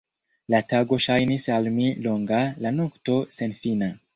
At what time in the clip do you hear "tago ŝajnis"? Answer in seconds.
0.71-1.45